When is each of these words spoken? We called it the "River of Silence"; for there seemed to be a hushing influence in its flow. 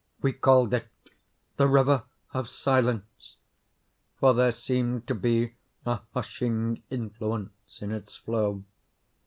We 0.23 0.33
called 0.33 0.73
it 0.73 0.87
the 1.57 1.67
"River 1.67 2.05
of 2.33 2.49
Silence"; 2.49 3.35
for 4.19 4.33
there 4.33 4.51
seemed 4.51 5.05
to 5.09 5.13
be 5.13 5.53
a 5.85 5.99
hushing 6.15 6.81
influence 6.89 7.83
in 7.83 7.91
its 7.91 8.15
flow. 8.15 8.63